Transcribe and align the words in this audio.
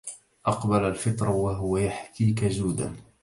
أقبل 0.45 0.85
الفطر 0.85 1.29
وهو 1.29 1.77
يحكيك 1.77 2.43
جودا 2.43 2.95